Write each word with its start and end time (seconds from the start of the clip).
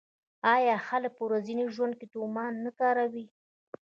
آیا 0.55 0.75
خلک 0.87 1.11
په 1.15 1.23
ورځني 1.27 1.65
ژوند 1.75 1.93
کې 1.99 2.07
تومان 2.13 2.53
نه 2.65 2.71
کاروي؟ 2.79 3.25